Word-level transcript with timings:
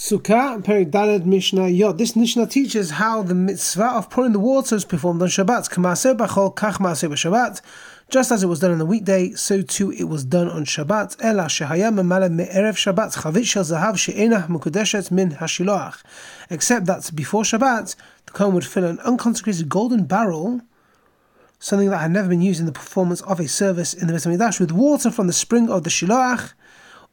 Sukkah 0.00 0.62
Daled 0.62 1.26
Mishnah 1.26 1.68
Yod. 1.68 1.98
This 1.98 2.16
Mishnah 2.16 2.46
teaches 2.46 2.92
how 2.92 3.22
the 3.22 3.34
mitzvah 3.34 3.96
of 3.96 4.08
pouring 4.08 4.32
the 4.32 4.38
water 4.38 4.74
is 4.74 4.86
performed 4.86 5.20
on 5.20 5.28
Shabbat. 5.28 5.68
Just 8.08 8.32
as 8.32 8.42
it 8.42 8.46
was 8.46 8.60
done 8.60 8.70
on 8.72 8.78
the 8.78 8.86
weekday, 8.86 9.32
so 9.32 9.60
too 9.60 9.90
it 9.92 10.04
was 10.04 10.24
done 10.24 10.48
on 10.48 10.64
Shabbat. 10.64 11.18
Ela 11.20 11.42
me'erev 11.42 12.76
Shabbat 12.78 13.14
chavit 13.14 13.44
shel 13.44 13.62
zahav 13.62 14.46
mukudeshet 14.48 15.10
min 15.10 15.32
hashiloach. 15.32 16.02
Except 16.48 16.86
that 16.86 17.10
before 17.14 17.42
Shabbat, 17.42 17.94
the 18.24 18.32
Kohen 18.32 18.54
would 18.54 18.64
fill 18.64 18.84
an 18.84 19.00
unconsecrated 19.00 19.68
golden 19.68 20.04
barrel 20.04 20.62
something 21.58 21.90
that 21.90 21.98
had 21.98 22.10
never 22.10 22.30
been 22.30 22.40
used 22.40 22.58
in 22.58 22.64
the 22.64 22.72
performance 22.72 23.20
of 23.20 23.38
a 23.38 23.46
service 23.46 23.92
in 23.92 24.06
the 24.06 24.14
HaMikdash, 24.14 24.58
with 24.58 24.72
water 24.72 25.10
from 25.10 25.26
the 25.26 25.32
spring 25.34 25.68
of 25.68 25.84
the 25.84 25.90
Shiloach, 25.90 26.54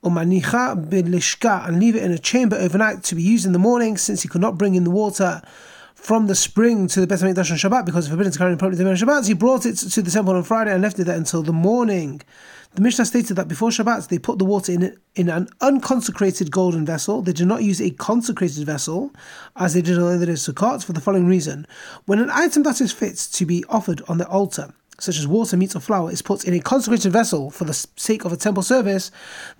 bilishka, 0.09 1.67
and 1.67 1.79
leave 1.79 1.95
it 1.95 2.03
in 2.03 2.11
a 2.11 2.17
chamber 2.17 2.55
overnight 2.55 3.03
to 3.03 3.15
be 3.15 3.21
used 3.21 3.45
in 3.45 3.53
the 3.53 3.59
morning, 3.59 3.97
since 3.97 4.21
he 4.21 4.29
could 4.29 4.41
not 4.41 4.57
bring 4.57 4.75
in 4.75 4.83
the 4.83 4.91
water 4.91 5.41
from 5.97 6.27
the 6.27 6.35
spring 6.35 6.87
to 6.87 7.01
the 7.01 7.07
Beit 7.07 7.19
HaMikdash 7.19 7.51
on 7.51 7.57
Shabbat 7.57 7.85
because 7.85 8.05
it's 8.05 8.11
forbidden 8.11 8.31
to 8.31 8.37
carry 8.37 8.53
it 8.53 8.59
properly 8.59 8.85
on 8.85 8.95
Shabbat. 8.95 9.27
He 9.27 9.33
brought 9.33 9.65
it 9.65 9.75
to 9.77 10.01
the 10.01 10.11
temple 10.11 10.35
on 10.35 10.43
Friday 10.43 10.71
and 10.71 10.81
left 10.81 10.99
it 10.99 11.05
there 11.05 11.17
until 11.17 11.41
the 11.41 11.51
morning. 11.51 12.21
The 12.75 12.81
Mishnah 12.81 13.05
stated 13.05 13.35
that 13.37 13.47
before 13.47 13.71
Shabbat 13.71 14.07
they 14.07 14.19
put 14.19 14.37
the 14.37 14.45
water 14.45 14.71
in 14.71 14.95
in 15.15 15.29
an 15.29 15.49
unconsecrated 15.59 16.51
golden 16.51 16.85
vessel. 16.85 17.23
They 17.23 17.33
did 17.33 17.47
not 17.47 17.63
use 17.63 17.81
a 17.81 17.89
consecrated 17.89 18.63
vessel, 18.65 19.11
as 19.55 19.73
they 19.73 19.81
did 19.81 19.97
on 19.97 20.19
the 20.19 20.25
day 20.27 20.33
of 20.33 20.37
Sukkot, 20.37 20.83
for 20.83 20.93
the 20.93 21.01
following 21.01 21.25
reason: 21.25 21.65
when 22.05 22.19
an 22.19 22.29
item 22.29 22.61
that 22.63 22.79
is 22.79 22.91
fit 22.91 23.17
to 23.17 23.45
be 23.45 23.65
offered 23.67 24.03
on 24.07 24.19
the 24.19 24.27
altar 24.27 24.73
such 24.99 25.19
as 25.19 25.27
water, 25.27 25.55
meat, 25.55 25.75
or 25.75 25.79
flour, 25.79 26.11
is 26.11 26.21
put 26.21 26.43
in 26.45 26.53
a 26.53 26.59
consecrated 26.59 27.11
vessel 27.11 27.51
for 27.51 27.65
the 27.65 27.73
sake 27.73 28.25
of 28.25 28.33
a 28.33 28.37
temple 28.37 28.63
service, 28.63 29.11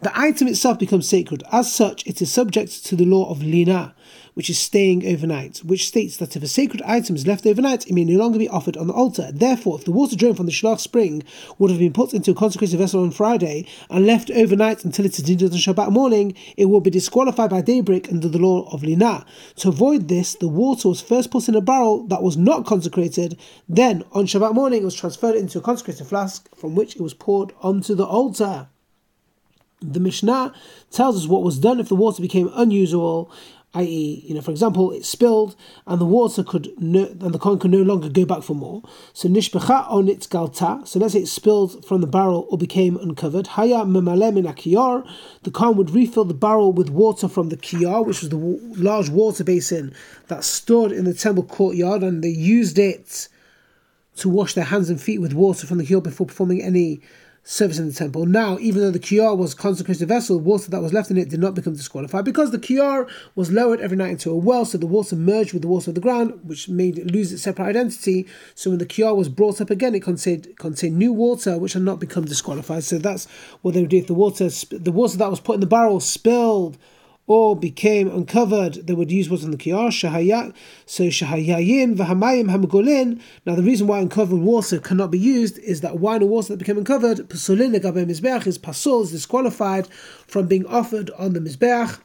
the 0.02 0.18
item 0.18 0.48
itself 0.48 0.80
becomes 0.80 1.08
sacred. 1.08 1.44
As 1.52 1.72
such, 1.72 2.05
it 2.08 2.22
is 2.22 2.32
subject 2.32 2.86
to 2.86 2.96
the 2.96 3.05
law 3.05 3.30
of 3.30 3.44
lina, 3.44 3.94
which 4.38 4.52
is 4.52 4.59
staying 4.59 5.04
overnight, 5.04 5.58
which 5.64 5.88
states 5.88 6.18
that 6.18 6.36
if 6.36 6.44
a 6.44 6.48
sacred 6.48 6.80
item 6.84 7.16
is 7.16 7.26
left 7.26 7.48
overnight, 7.48 7.88
it 7.88 7.93
may 7.93 8.04
no 8.04 8.20
longer 8.20 8.38
be 8.38 8.48
offered 8.48 8.77
on 8.77 8.85
the 8.85 8.93
altar. 8.93 9.32
Therefore, 9.34 9.80
if 9.80 9.85
the 9.85 9.91
water 9.91 10.16
drawn 10.16 10.35
from 10.35 10.46
the 10.46 10.52
Shalach 10.52 10.80
spring 10.80 11.24
would 11.57 11.71
have 11.71 11.80
been 11.80 11.91
put 11.91 12.13
into 12.13 12.30
a 12.30 12.35
consecrated 12.35 12.77
vessel 12.77 13.02
on 13.02 13.10
Friday 13.10 13.65
and 13.90 14.05
left 14.05 14.30
overnight 14.30 14.85
until 14.85 15.08
it 15.08 15.18
is 15.18 15.27
needed 15.27 15.52
on 15.52 15.58
Shabbat 15.58 15.90
morning, 15.90 16.35
it 16.55 16.65
will 16.65 16.82
be 16.82 16.91
disqualified 16.91 17.49
by 17.49 17.62
daybreak 17.62 18.12
under 18.12 18.30
the 18.30 18.38
law 18.38 18.70
of 18.71 18.84
lina. 18.84 19.26
To 19.55 19.70
avoid 19.70 20.08
this, 20.08 20.35
the 20.35 20.48
water 20.48 20.88
was 20.88 21.02
first 21.02 21.32
put 21.32 21.49
in 21.49 21.55
a 21.55 21.62
barrel 21.62 22.05
that 22.05 22.21
was 22.21 22.38
not 22.38 22.68
consecrated. 22.68 23.40
Then, 23.68 24.04
on 24.12 24.27
Shabbat 24.27 24.54
morning, 24.54 24.84
it 24.84 24.85
was 24.85 24.93
transferred 24.93 25.34
into 25.35 25.58
a 25.58 25.62
consecrated 25.62 26.05
flask 26.05 26.48
from 26.55 26.76
which 26.76 26.96
it 26.96 27.02
was 27.02 27.15
poured 27.15 27.54
onto 27.63 27.96
the 27.96 28.05
altar. 28.05 28.68
The 29.80 29.99
Mishnah 29.99 30.54
tells 30.90 31.18
us 31.18 31.27
what 31.27 31.43
was 31.43 31.60
done 31.60 31.80
if 31.80 31.88
the 31.88 31.96
water 31.96 32.20
became 32.20 32.49
unusable, 32.55 33.30
i.e., 33.73 34.23
you 34.26 34.34
know, 34.34 34.41
for 34.41 34.51
example, 34.51 34.91
it 34.91 35.05
spilled 35.05 35.55
and 35.85 35.99
the 35.99 36.05
water 36.05 36.43
could 36.43 36.70
no, 36.77 37.05
and 37.05 37.34
the 37.34 37.40
Kohen 37.40 37.60
could 37.60 37.71
no 37.71 37.82
longer 37.82 38.09
go 38.09 38.26
back 38.26 38.41
for 38.41 38.55
more. 38.55 38.82
So 39.13 39.27
nishbecha 39.27 39.91
on 39.91 40.07
its 40.07 40.26
galta. 40.26 40.87
So 40.87 40.99
let's 40.99 41.13
say 41.13 41.21
it 41.21 41.27
spilled 41.27 41.85
from 41.85 42.01
the 42.01 42.07
barrel 42.07 42.48
or 42.49 42.57
became 42.57 42.98
uncovered. 42.98 43.48
Haya 43.48 43.85
memale 43.85 44.34
min 44.34 44.46
akiyar. 44.46 45.07
The 45.43 45.51
Kohen 45.51 45.77
would 45.77 45.91
refill 45.91 46.26
the 46.26 46.34
barrel 46.34 46.71
with 46.71 46.90
water 46.90 47.27
from 47.27 47.49
the 47.49 47.57
kiyar, 47.57 48.05
which 48.05 48.21
was 48.21 48.29
the 48.29 48.37
large 48.37 49.09
water 49.09 49.43
basin 49.43 49.93
that 50.27 50.43
stood 50.43 50.91
in 50.91 51.05
the 51.05 51.13
temple 51.13 51.43
courtyard, 51.43 52.04
and 52.04 52.24
they 52.24 52.29
used 52.29 52.79
it 52.79 53.27
to 54.15 54.29
wash 54.29 54.54
their 54.54 54.63
hands 54.63 54.90
and 54.90 54.99
feet 54.99 55.20
with 55.20 55.34
water 55.34 55.68
from 55.68 55.77
the 55.77 55.85
kiyar 55.85 56.02
before 56.02 56.26
performing 56.26 56.63
any 56.63 57.02
service 57.48 57.79
in 57.79 57.87
the 57.87 57.93
temple. 57.93 58.26
Now, 58.26 58.57
even 58.59 58.81
though 58.81 58.91
the 58.91 58.99
kiyar 58.99 59.35
was 59.37 59.53
consecrated 59.53 60.05
vessel, 60.09 60.37
water 60.37 60.70
that 60.70 60.81
was 60.81 60.91
left 60.91 61.09
in 61.09 61.17
it 61.17 61.29
did 61.29 61.40
not 61.40 61.55
become 61.55 61.73
disqualified 61.73 62.26
because 62.26 62.51
the 62.51 62.59
kiyar 62.59 63.09
was 63.35 63.53
lowered 63.53 63.79
every 63.79 63.95
night 63.95 64.12
into 64.12 64.29
a 64.31 64.35
well, 64.35 64.66
so 64.66 64.78
the 64.78 64.85
water 64.85 65.16
merged 65.16 65.53
with 65.53 65.62
the 65.62 65.68
water 65.69 65.90
of 65.90 65.95
the 65.95 66.01
ground, 66.01 66.38
which 66.44 66.68
made 66.68 67.00
it 67.00 67.09
lose 67.09 67.31
its 67.31 67.44
separate 67.44 67.69
identity. 67.69 68.28
So 68.53 68.72
when 68.72 68.79
the 68.79 68.85
kiyar 68.85 69.16
was 69.16 69.29
brought 69.29 69.62
up 69.62 69.69
again, 69.69 69.95
it 69.95 70.03
contained 70.03 70.57
contained 70.57 70.97
new 70.97 71.13
water, 71.13 71.57
which 71.57 71.72
had 71.72 71.84
not 71.84 72.02
become 72.02 72.25
disqualified. 72.25 72.84
So 72.84 72.97
that's 72.97 73.28
what 73.62 73.74
they 73.74 73.80
would 73.80 73.91
do 73.91 73.97
if 74.00 74.07
the 74.07 74.13
water 74.13 74.50
the 74.50 74.91
water 74.91 75.18
that 75.18 75.30
was 75.30 75.40
put 75.40 75.53
in 75.53 75.62
the 75.62 75.68
barrel 75.68 76.02
spilled 76.02 76.78
or 77.28 77.58
became 77.58 78.08
uncovered, 78.08 78.88
they 78.88 78.94
would 78.94 79.12
use 79.12 79.30
what's 79.30 79.44
on 79.44 79.52
the 79.52 79.58
kiyar, 79.58 79.90
shahayat. 79.90 80.56
So 80.86 81.04
shahayayin 81.04 81.98
v'hamayim 81.98 82.50
hamagolin. 82.50 83.22
Now 83.46 83.56
the 83.56 83.64
reason 83.64 83.86
why 83.86 84.00
uncovered 84.00 84.40
water 84.40 84.80
cannot 84.80 85.12
be 85.12 85.20
used 85.20 85.60
is 85.60 85.82
that 85.82 86.00
wine 86.00 86.24
or 86.24 86.28
water 86.28 86.54
that 86.54 86.58
became 86.58 86.78
uncovered, 86.78 87.18
pasulin 87.30 87.76
is 88.48 88.58
pasul, 88.58 89.04
is 89.04 89.12
disqualified 89.12 89.88
from 90.26 90.48
being 90.48 90.66
offered 90.66 91.12
on 91.12 91.34
the 91.34 91.42
mizbeach. 91.42 92.00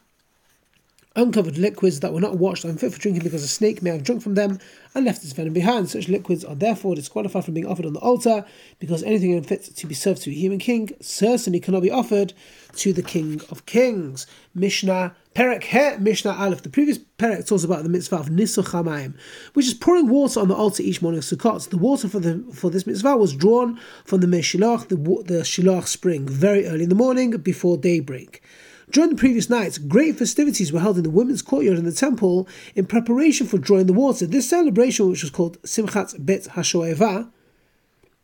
Uncovered 1.15 1.59
liquids 1.59 2.01
that 2.01 2.15
were 2.15 2.23
not 2.23 2.39
washed 2.39 2.65
are 2.65 2.69
unfit 2.69 2.91
for 2.91 2.99
drinking 2.99 3.23
because 3.23 3.43
a 3.43 3.49
snake 3.49 3.83
may 3.83 3.91
have 3.91 4.03
drunk 4.03 4.23
from 4.23 4.35
them 4.35 4.59
and 4.95 5.05
left 5.05 5.23
its 5.23 5.35
venom 5.35 5.53
behind. 5.53 5.91
Such 5.91 6.09
liquids 6.09 6.43
are 6.43 6.55
therefore 6.55 6.95
disqualified 6.95 7.45
from 7.45 7.53
being 7.53 7.67
offered 7.67 7.85
on 7.85 7.93
the 7.93 8.01
altar 8.01 8.47
because 8.79 9.03
anything 9.03 9.35
unfit 9.35 9.77
to 9.77 9.87
be 9.87 9.95
served 9.95 10.23
to 10.23 10.31
a 10.31 10.35
human 10.35 10.59
king 10.59 10.91
certainly 11.03 11.61
cannot 11.61 11.83
be 11.83 11.91
offered 11.91 12.33
to 12.77 12.95
the 12.95 13.03
King 13.03 13.43
of 13.51 13.67
Kings. 13.67 14.27
Mishnah 14.55 15.15
Perek 15.35 15.65
He 15.65 16.03
Mishnah 16.03 16.33
Aleph. 16.33 16.63
The 16.63 16.71
previous 16.71 16.99
Perek 17.19 17.47
talks 17.47 17.65
about 17.65 17.83
the 17.83 17.91
mitzvah 17.91 18.17
of 18.17 18.29
Nisuch 18.31 18.71
Hamayim, 18.71 19.15
which 19.53 19.67
is 19.67 19.75
pouring 19.75 20.09
water 20.09 20.41
on 20.41 20.49
the 20.49 20.55
altar 20.55 20.83
each 20.83 21.03
morning 21.03 21.19
of 21.19 21.25
Sukkot. 21.25 21.69
The 21.69 21.77
water 21.77 22.09
for 22.09 22.21
the 22.21 22.43
for 22.55 22.71
this 22.71 22.87
mitzvah 22.87 23.19
was 23.19 23.35
drawn 23.35 23.79
from 24.07 24.23
the 24.23 24.27
Meshilach, 24.27 24.89
the 24.89 24.97
the 24.97 25.43
Shilach 25.43 25.89
spring, 25.89 26.27
very 26.27 26.67
early 26.67 26.85
in 26.85 26.89
the 26.89 26.95
morning 26.95 27.33
before 27.33 27.77
daybreak. 27.77 28.43
During 28.93 29.11
the 29.11 29.17
previous 29.17 29.49
nights, 29.49 29.79
great 29.79 30.17
festivities 30.17 30.71
were 30.71 30.81
held 30.81 30.99
in 30.99 31.03
the 31.03 31.11
women's 31.11 31.41
courtyard 31.41 31.79
in 31.79 31.87
the 31.87 31.93
temple 31.93 32.47
in 32.75 32.85
preparation 32.85 33.47
for 33.47 33.57
drawing 33.57 33.87
the 33.87 33.95
water. 33.95 34.27
This 34.27 34.51
celebration, 34.51 35.09
which 35.09 35.23
was 35.23 35.31
called 35.31 35.61
Simchat 35.63 36.25
Bet 36.25 36.43
Hashoeva, 36.43 37.31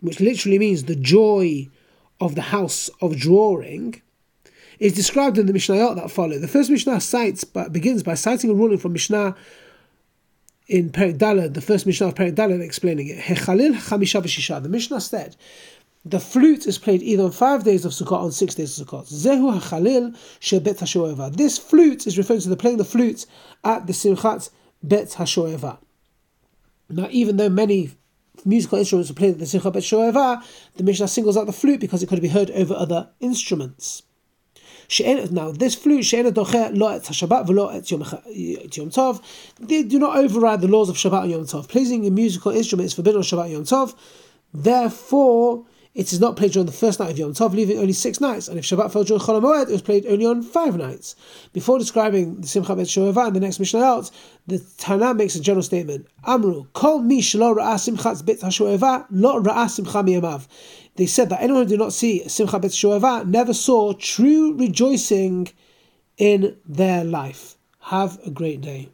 which 0.01 0.21
literally 0.21 0.59
means 0.59 0.85
the 0.85 0.95
joy 0.95 1.69
of 2.21 2.35
the 2.35 2.43
house 2.43 2.91
of 3.01 3.17
drawing, 3.17 4.03
is 4.79 4.93
described 4.93 5.39
in 5.39 5.47
the 5.47 5.55
Mishnayot 5.55 5.97
that 5.97 6.11
follow. 6.11 6.39
The 6.39 6.47
first 6.47 6.71
Mishnah 6.71 7.01
cites, 7.01 7.45
but 7.45 7.73
begins 7.73 8.03
by 8.03 8.15
citing 8.15 8.51
a 8.51 8.55
ruling 8.55 8.79
from 8.79 8.93
Mishnah 8.93 9.37
in 10.67 10.91
Perek 10.91 11.17
Daled, 11.17 11.55
the 11.55 11.63
first 11.63 11.87
Mishnah 11.87 12.09
of 12.09 12.15
Perek 12.15 12.35
Daled, 12.35 12.61
explaining 12.61 13.09
it. 13.09 13.19
Hechalil 13.19 13.75
Chamisha. 13.75 14.63
The 14.63 14.69
Mishnah 14.69 15.01
said, 15.01 15.35
the 16.11 16.21
flute 16.21 16.67
is 16.67 16.79
played 16.79 17.03
either 17.03 17.25
on 17.25 17.33
five 17.33 17.65
days 17.65 17.85
of 17.85 17.93
Sukkot 17.93 18.13
or 18.13 18.21
on 18.21 18.33
six 18.33 18.55
days 18.55 18.81
of 18.81 18.87
Sukkot. 18.87 19.13
Zehu 19.13 19.61
hachalil 19.61 20.17
shebet 20.41 20.79
hashoeva. 20.79 21.35
This 21.37 21.59
flute 21.59 22.07
is 22.07 22.17
referring 22.17 22.41
to 22.41 22.49
the 22.49 22.57
playing 22.57 22.81
of 22.81 22.87
the 22.87 22.91
flute 22.91 23.27
at 23.65 23.87
the 23.87 23.93
Simchat 23.93 24.51
Bet 24.83 25.09
Hashoeva. 25.09 25.79
Now, 26.89 27.09
even 27.11 27.37
though 27.37 27.49
many 27.49 27.91
musical 28.45 28.79
instruments 28.79 29.11
are 29.11 29.15
played 29.15 29.33
at 29.33 29.39
the 29.39 29.45
Simchat 29.45 29.73
Bet 29.73 29.83
Hashoeva, 29.83 30.43
the 30.77 30.85
Mishnah 30.85 31.09
singles 31.09 31.37
out 31.37 31.47
the 31.47 31.53
flute 31.53 31.81
because 31.81 32.03
it 32.03 32.09
could 32.09 32.23
be 32.23 32.29
heard 32.29 32.51
over 32.53 32.75
other 32.75 33.11
instruments. 33.21 34.03
Now, 35.31 35.51
this 35.51 35.75
flute, 35.75 36.11
they 36.11 36.23
do 36.23 36.33
not 39.99 40.17
override 40.17 40.61
the 40.63 40.69
laws 40.69 40.89
of 40.89 40.97
Shabbat 40.97 41.23
and 41.25 41.31
Yom 41.31 41.45
Tov. 41.45 41.69
Playing 41.69 42.07
a 42.07 42.11
musical 42.11 42.53
instrument 42.53 42.87
is 42.87 42.95
forbidden 42.95 43.19
on 43.19 43.23
Shabbat 43.23 43.45
and 43.45 43.53
Yom 43.53 43.65
Tov. 43.65 43.95
Therefore, 44.55 45.67
it 45.95 46.13
is 46.13 46.21
not 46.21 46.37
played 46.37 46.53
during 46.53 46.67
the 46.67 46.73
first 46.73 47.01
night 47.01 47.11
of 47.11 47.19
Yom 47.19 47.33
Tov, 47.33 47.55
leaving 47.55 47.79
only 47.79 47.93
six 47.93 48.21
nights. 48.21 48.49
And 48.49 48.59
if 48.59 48.65
Shabbat 48.65 48.93
fell 48.93 49.05
during 49.05 49.21
Chol 49.21 49.41
Moed, 49.43 49.69
it 49.69 49.73
was 49.73 49.83
played 49.83 50.07
only 50.07 50.27
on 50.27 50.43
five 50.43 50.77
nights. 50.77 51.17
Before 51.53 51.79
describing 51.79 52.41
the 52.41 52.47
Simcha 52.47 52.77
Bet 52.77 52.87
Shoeva 52.87 53.27
and 53.27 53.37
the 53.37 53.41
next 53.41 53.59
Mishnah 53.59 54.03
the 54.47 54.59
Tana 54.79 55.15
makes 55.15 55.35
a 55.35 55.41
general 55.41 55.63
statement. 55.63 56.07
Amru, 56.25 56.67
Kol 56.73 57.01
mi 57.01 57.21
shelo 57.21 57.57
ra'ah 57.57 57.75
Simchat 57.75 58.25
Bet 58.25 58.41
HaShoeva, 58.41 59.07
lo 59.11 59.43
ra'ah 59.43 59.69
Simcha 59.69 60.03
miyamav. 60.03 60.47
They 60.97 61.07
said 61.07 61.31
that 61.31 61.43
anyone 61.43 61.63
who 61.63 61.69
did 61.69 61.79
not 61.79 61.93
see 61.93 62.29
Simcha 62.29 62.59
Bet 62.59 62.71
Shoeva 62.71 63.27
never 63.27 63.55
saw 63.55 63.93
true 63.93 64.55
rejoicing 64.55 65.49
in 66.17 66.57
their 66.67 67.05
life. 67.05 67.57
Have 67.81 68.19
a 68.27 68.31
great 68.31 68.61
day. 68.61 68.91